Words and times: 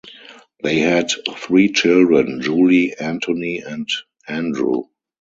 They 0.63 0.79
had 0.79 1.11
three 1.37 1.71
children: 1.71 2.41
Julie, 2.41 2.97
Anthony 2.97 3.59
and 3.59 3.87
Andrew. 4.27 4.85